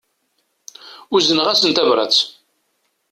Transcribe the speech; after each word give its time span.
Uzneɣ-asen 1.15 1.71
tabrat. 1.71 2.17